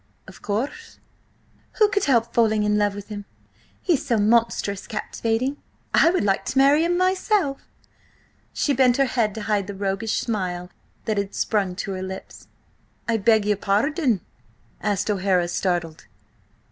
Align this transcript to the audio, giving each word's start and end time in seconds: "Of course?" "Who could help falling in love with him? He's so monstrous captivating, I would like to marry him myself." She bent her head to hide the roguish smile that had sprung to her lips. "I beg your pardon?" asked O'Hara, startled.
"Of 0.25 0.41
course?" 0.41 0.97
"Who 1.73 1.87
could 1.89 2.05
help 2.05 2.33
falling 2.33 2.63
in 2.63 2.75
love 2.75 2.95
with 2.95 3.09
him? 3.09 3.25
He's 3.83 4.03
so 4.03 4.17
monstrous 4.17 4.87
captivating, 4.87 5.57
I 5.93 6.09
would 6.09 6.23
like 6.23 6.43
to 6.45 6.57
marry 6.57 6.83
him 6.83 6.97
myself." 6.97 7.61
She 8.51 8.73
bent 8.73 8.97
her 8.97 9.05
head 9.05 9.35
to 9.35 9.43
hide 9.43 9.67
the 9.67 9.75
roguish 9.75 10.19
smile 10.19 10.71
that 11.05 11.19
had 11.19 11.35
sprung 11.35 11.75
to 11.75 11.91
her 11.91 12.01
lips. 12.01 12.47
"I 13.07 13.17
beg 13.17 13.45
your 13.45 13.57
pardon?" 13.57 14.21
asked 14.81 15.11
O'Hara, 15.11 15.47
startled. 15.47 16.07